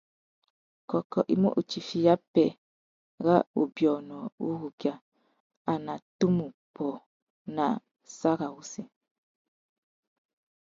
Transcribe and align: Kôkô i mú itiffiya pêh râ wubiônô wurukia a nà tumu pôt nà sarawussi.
Kôkô 0.89 1.19
i 1.33 1.35
mú 1.41 1.49
itiffiya 1.61 2.13
pêh 2.33 2.51
râ 3.25 3.35
wubiônô 3.57 4.17
wurukia 4.43 4.93
a 5.71 5.73
nà 5.85 5.93
tumu 6.17 6.45
pôt 6.75 6.99
nà 7.55 7.65
sarawussi. 8.17 8.81